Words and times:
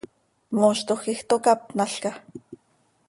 ¿Mooztoj 0.59 0.99
quij 1.03 1.19
tocápnalca? 1.29 2.11